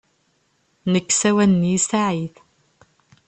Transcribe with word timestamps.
Nek 0.91 1.07
sawalen-iyi 1.19 1.79
Saɛid. 1.89 2.35